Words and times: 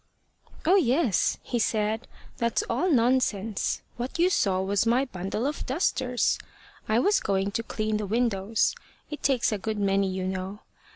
"Oh, 0.65 0.77
yes! 0.77 1.37
He 1.43 1.59
said: 1.59 2.07
`That's 2.39 2.63
all 2.67 2.89
nonsense. 2.91 3.83
What 3.97 4.17
you 4.17 4.31
saw 4.31 4.59
was 4.59 4.87
my 4.87 5.05
bundle 5.05 5.45
of 5.45 5.63
dusters. 5.67 6.39
I 6.89 6.97
was 6.97 7.19
going 7.19 7.51
to 7.51 7.61
clean 7.61 7.97
the 7.97 8.07
windows. 8.07 8.73
It 9.11 9.21
takes 9.21 9.51
a 9.51 9.59
good 9.59 9.77
many, 9.77 10.07
you 10.09 10.25
know. 10.25 10.61